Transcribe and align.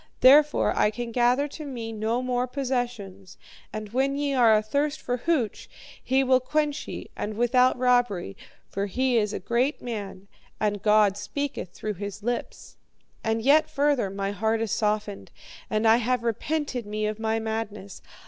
Therefore, 0.21 0.73
I 0.75 0.89
can 0.89 1.11
gather 1.11 1.47
to 1.49 1.63
me 1.63 1.91
no 1.91 2.23
more 2.23 2.47
possessions, 2.47 3.37
and 3.71 3.89
when 3.89 4.15
ye 4.15 4.33
are 4.33 4.55
athirst 4.55 4.99
for 4.99 5.17
hooch, 5.17 5.69
he 6.03 6.23
will 6.23 6.39
quench 6.39 6.87
ye 6.87 7.11
and 7.15 7.37
without 7.37 7.77
robbery. 7.77 8.35
For 8.67 8.87
he 8.87 9.15
is 9.17 9.31
a 9.31 9.37
great 9.39 9.79
man, 9.79 10.27
and 10.59 10.81
God 10.81 11.17
speaketh 11.17 11.73
through 11.73 11.93
his 12.01 12.23
lips. 12.23 12.77
"'And 13.23 13.43
yet 13.43 13.69
further, 13.69 14.09
my 14.09 14.31
heart 14.31 14.59
is 14.59 14.71
softened, 14.71 15.29
and 15.69 15.87
I 15.87 15.97
have 15.97 16.23
repented 16.23 16.87
me 16.87 17.05
of 17.05 17.19
my 17.19 17.37
madness. 17.39 18.01